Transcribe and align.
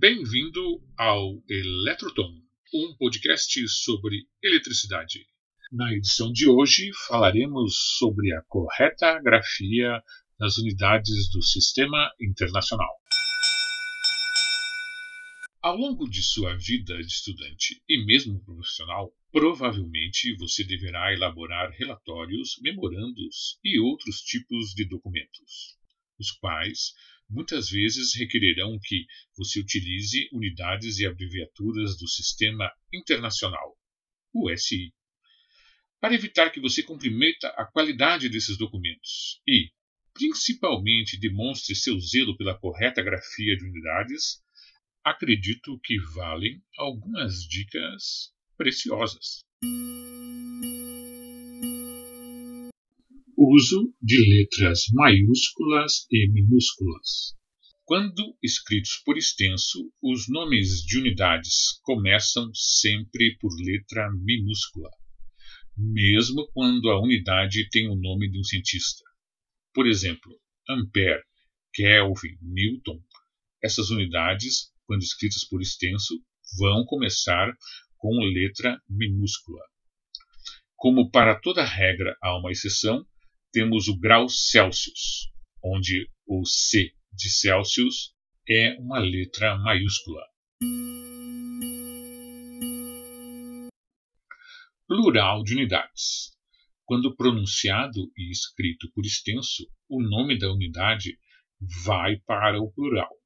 Bem-vindo 0.00 0.82
ao 0.96 1.42
Eletrotom, 1.46 2.32
um 2.72 2.96
podcast 2.96 3.68
sobre 3.68 4.26
eletricidade. 4.42 5.26
Na 5.70 5.92
edição 5.92 6.32
de 6.32 6.48
hoje 6.48 6.90
falaremos 7.06 7.98
sobre 7.98 8.34
a 8.34 8.40
correta 8.48 9.20
grafia 9.20 10.02
das 10.38 10.56
unidades 10.56 11.30
do 11.30 11.42
Sistema 11.42 12.10
Internacional. 12.18 12.88
Ao 15.60 15.76
longo 15.76 16.08
de 16.08 16.22
sua 16.22 16.56
vida 16.56 16.96
de 16.96 17.12
estudante 17.12 17.82
e 17.86 18.02
mesmo 18.02 18.42
profissional, 18.42 19.12
provavelmente 19.30 20.34
você 20.38 20.64
deverá 20.64 21.12
elaborar 21.12 21.72
relatórios, 21.72 22.58
memorandos 22.62 23.58
e 23.62 23.78
outros 23.78 24.22
tipos 24.22 24.72
de 24.74 24.86
documentos, 24.86 25.78
os 26.20 26.30
quais 26.30 26.92
muitas 27.28 27.70
vezes 27.70 28.14
requererão 28.14 28.78
que 28.82 29.06
você 29.36 29.60
utilize 29.60 30.28
unidades 30.32 30.98
e 30.98 31.06
abreviaturas 31.06 31.96
do 31.98 32.06
Sistema 32.06 32.70
Internacional, 32.92 33.76
o 34.32 34.54
SI, 34.56 34.92
para 36.00 36.14
evitar 36.14 36.50
que 36.50 36.60
você 36.60 36.82
comprometa 36.82 37.48
a 37.56 37.64
qualidade 37.64 38.28
desses 38.28 38.56
documentos 38.56 39.40
e, 39.46 39.70
principalmente, 40.12 41.18
demonstre 41.18 41.74
seu 41.74 41.98
zelo 42.00 42.36
pela 42.36 42.58
correta 42.58 43.02
grafia 43.02 43.56
de 43.56 43.64
unidades 43.64 44.42
acredito 45.04 45.78
que 45.82 45.98
valem 46.14 46.62
algumas 46.78 47.42
dicas 47.42 48.32
preciosas. 48.56 49.40
Uso 53.42 53.94
de 54.02 54.18
letras 54.28 54.82
maiúsculas 54.92 56.06
e 56.10 56.30
minúsculas. 56.30 57.34
Quando 57.84 58.36
escritos 58.42 59.00
por 59.02 59.16
extenso, 59.16 59.90
os 60.02 60.28
nomes 60.28 60.82
de 60.82 60.98
unidades 60.98 61.80
começam 61.82 62.50
sempre 62.52 63.38
por 63.40 63.50
letra 63.64 64.10
minúscula, 64.12 64.90
mesmo 65.74 66.50
quando 66.52 66.90
a 66.90 67.00
unidade 67.00 67.66
tem 67.70 67.88
o 67.88 67.96
nome 67.96 68.30
de 68.30 68.38
um 68.38 68.44
cientista. 68.44 69.02
Por 69.72 69.86
exemplo, 69.86 70.38
ampere, 70.68 71.22
Kelvin, 71.72 72.36
Newton. 72.42 73.00
Essas 73.62 73.88
unidades 73.88 74.70
quando 74.90 75.02
escritas 75.02 75.44
por 75.44 75.62
extenso, 75.62 76.20
vão 76.58 76.84
começar 76.84 77.56
com 77.96 78.18
letra 78.24 78.82
minúscula. 78.88 79.62
Como 80.74 81.10
para 81.12 81.38
toda 81.38 81.64
regra 81.64 82.16
há 82.20 82.36
uma 82.36 82.50
exceção, 82.50 83.06
temos 83.52 83.88
o 83.88 83.98
grau 83.98 84.28
Celsius, 84.28 85.30
onde 85.62 86.08
o 86.26 86.44
C 86.44 86.92
de 87.12 87.30
Celsius 87.30 88.14
é 88.48 88.76
uma 88.78 88.98
letra 88.98 89.56
maiúscula. 89.58 90.22
Plural 94.86 95.42
de 95.44 95.54
unidades. 95.54 96.36
Quando 96.84 97.14
pronunciado 97.14 98.10
e 98.16 98.30
escrito 98.30 98.90
por 98.92 99.04
extenso, 99.04 99.70
o 99.88 100.02
nome 100.02 100.38
da 100.38 100.52
unidade 100.52 101.18
vai 101.84 102.16
para 102.26 102.60
o 102.60 102.72
plural 102.72 103.20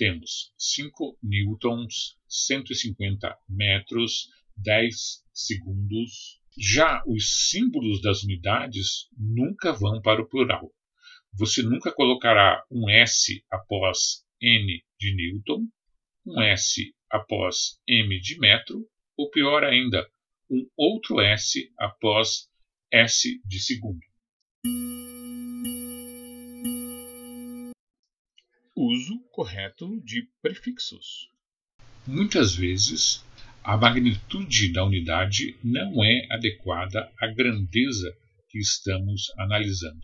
temos 0.00 0.54
5 0.56 1.18
newtons, 1.22 2.16
150 2.26 3.36
metros, 3.46 4.28
10 4.56 4.96
segundos. 5.30 6.39
Já 6.58 7.02
os 7.06 7.48
símbolos 7.50 8.00
das 8.02 8.22
unidades 8.22 9.08
nunca 9.16 9.72
vão 9.72 10.00
para 10.00 10.22
o 10.22 10.28
plural. 10.28 10.72
Você 11.32 11.62
nunca 11.62 11.92
colocará 11.92 12.64
um 12.70 12.88
S 12.90 13.44
após 13.50 14.24
N 14.40 14.82
de 14.98 15.14
Newton, 15.14 15.66
um 16.26 16.40
S 16.42 16.94
após 17.08 17.80
M 17.86 18.20
de 18.20 18.38
metro, 18.38 18.86
ou 19.16 19.30
pior 19.30 19.64
ainda, 19.64 20.08
um 20.50 20.68
outro 20.76 21.20
S 21.20 21.72
após 21.78 22.48
S 22.90 23.40
de 23.44 23.60
segundo. 23.60 24.00
uso 28.80 29.20
correto 29.30 30.00
de 30.00 30.26
prefixos. 30.40 31.28
Muitas 32.06 32.54
vezes, 32.54 33.22
a 33.62 33.76
magnitude 33.76 34.72
da 34.72 34.84
unidade 34.84 35.58
não 35.62 36.02
é 36.02 36.26
adequada 36.30 37.12
à 37.20 37.26
grandeza 37.26 38.10
que 38.48 38.58
estamos 38.58 39.30
analisando. 39.38 40.00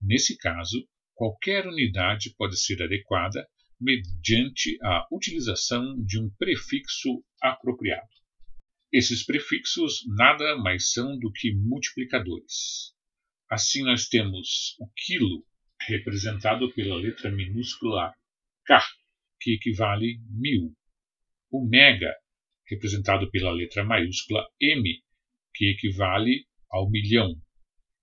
Nesse 0.00 0.36
caso, 0.38 0.86
qualquer 1.14 1.66
unidade 1.66 2.34
pode 2.36 2.58
ser 2.58 2.82
adequada 2.82 3.46
mediante 3.80 4.78
a 4.82 5.06
utilização 5.10 5.96
de 6.04 6.20
um 6.20 6.30
prefixo 6.38 7.24
apropriado. 7.42 8.08
Esses 8.92 9.24
prefixos 9.24 10.04
nada 10.16 10.56
mais 10.56 10.92
são 10.92 11.18
do 11.18 11.32
que 11.32 11.52
multiplicadores. 11.54 12.94
Assim, 13.48 13.82
nós 13.82 14.08
temos 14.08 14.76
o 14.78 14.88
quilo 14.96 15.44
representado 15.88 16.72
pela 16.72 16.96
letra 16.96 17.30
minúscula 17.30 18.14
K, 18.64 18.80
que 19.40 19.54
equivale 19.54 20.20
mil. 20.30 20.72
O 21.50 21.66
mega, 21.66 22.14
representado 22.70 23.30
pela 23.30 23.52
letra 23.52 23.84
maiúscula 23.84 24.46
M, 24.60 25.02
que 25.54 25.70
equivale 25.70 26.46
ao 26.70 26.88
milhão. 26.90 27.34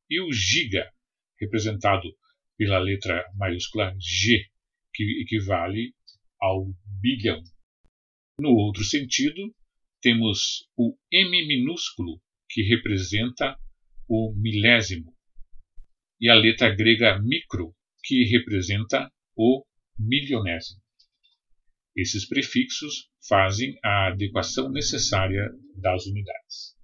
E 0.09 0.21
o 0.21 0.31
giga, 0.31 0.91
representado 1.39 2.09
pela 2.57 2.79
letra 2.79 3.23
maiúscula 3.35 3.95
G, 3.99 4.45
que 4.93 5.21
equivale 5.21 5.93
ao 6.39 6.67
bilhão. 7.01 7.41
No 8.39 8.49
outro 8.49 8.83
sentido, 8.83 9.55
temos 10.01 10.67
o 10.75 10.97
M 11.11 11.47
minúsculo, 11.47 12.21
que 12.49 12.61
representa 12.63 13.57
o 14.07 14.33
milésimo 14.35 15.17
e 16.19 16.29
a 16.29 16.35
letra 16.35 16.73
grega 16.73 17.19
micro, 17.19 17.75
que 18.03 18.23
representa 18.25 19.11
o 19.35 19.63
milionésimo. 19.99 20.81
Esses 21.97 22.27
prefixos 22.27 23.09
fazem 23.27 23.75
a 23.83 24.09
adequação 24.09 24.69
necessária 24.69 25.49
das 25.73 26.05
unidades. 26.05 26.77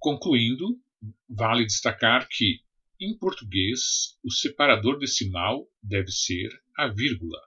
Concluindo, 0.00 0.80
vale 1.28 1.64
destacar 1.64 2.26
que, 2.28 2.58
em 3.00 3.16
português, 3.16 4.18
o 4.24 4.32
separador 4.32 4.98
decimal 4.98 5.64
deve 5.80 6.10
ser 6.10 6.50
a 6.76 6.88
vírgula. 6.88 7.38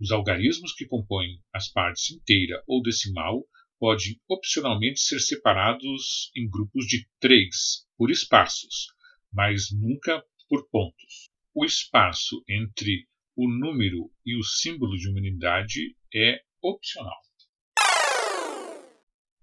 Os 0.00 0.10
algarismos 0.10 0.72
que 0.72 0.86
compõem 0.86 1.38
as 1.52 1.70
partes 1.70 2.10
inteira 2.12 2.64
ou 2.66 2.82
decimal 2.82 3.46
podem 3.78 4.18
opcionalmente 4.26 5.00
ser 5.00 5.20
separados 5.20 6.30
em 6.34 6.48
grupos 6.48 6.86
de 6.86 7.06
três 7.20 7.86
por 7.98 8.10
espaços, 8.10 8.86
mas 9.30 9.70
nunca 9.70 10.24
por 10.48 10.68
pontos. 10.70 11.30
O 11.54 11.64
espaço 11.64 12.42
entre 12.48 13.06
o 13.36 13.48
número 13.48 14.10
e 14.24 14.36
o 14.36 14.42
símbolo 14.42 14.96
de 14.96 15.08
uma 15.08 15.18
unidade 15.18 15.96
é 16.14 16.40
opcional. 16.62 17.18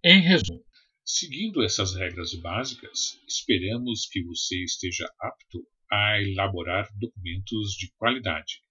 Em 0.03 0.21
resumo, 0.21 0.63
seguindo 1.03 1.63
essas 1.63 1.95
regras 1.95 2.33
básicas, 2.35 3.19
esperamos 3.27 4.07
que 4.07 4.23
você 4.23 4.63
esteja 4.63 5.09
apto 5.19 5.65
a 5.91 6.21
elaborar 6.21 6.89
documentos 6.95 7.71
de 7.73 7.91
qualidade. 7.97 8.61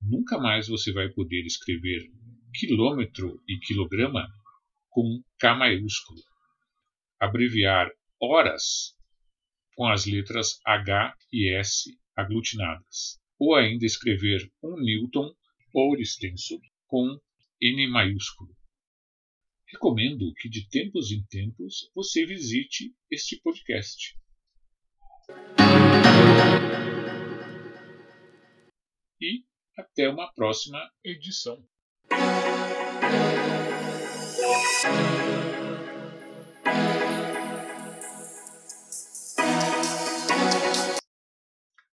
Nunca 0.00 0.38
mais 0.38 0.68
você 0.68 0.92
vai 0.92 1.08
poder 1.08 1.44
escrever 1.46 2.10
quilômetro 2.54 3.42
e 3.48 3.58
quilograma 3.58 4.28
com 4.90 5.22
K 5.38 5.54
maiúsculo. 5.54 6.20
Abreviar 7.18 7.90
horas 8.20 8.94
com 9.74 9.86
as 9.86 10.06
letras 10.06 10.60
H 10.66 11.14
e 11.32 11.54
S 11.54 11.96
aglutinadas. 12.16 13.20
Ou 13.38 13.54
ainda 13.54 13.84
escrever 13.84 14.50
um 14.62 14.76
newton 14.76 15.34
por 15.72 16.00
extenso 16.00 16.60
com 16.86 17.18
N 17.60 17.86
maiúsculo. 17.88 18.54
Recomendo 19.66 20.32
que 20.34 20.48
de 20.48 20.68
tempos 20.68 21.10
em 21.10 21.24
tempos 21.24 21.90
você 21.94 22.26
visite 22.26 22.94
este 23.10 23.40
podcast. 23.40 24.14
E 29.20 29.44
até 29.78 30.08
uma 30.08 30.30
próxima 30.32 30.78
edição. 31.02 31.66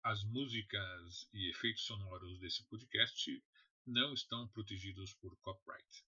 As 0.08 0.22
músicas 0.22 1.28
e 1.34 1.50
efeitos 1.50 1.84
sonoros 1.84 2.38
desse 2.38 2.62
podcast 2.66 3.42
não 3.84 4.14
estão 4.14 4.46
protegidos 4.46 5.12
por 5.14 5.36
copyright. 5.38 6.04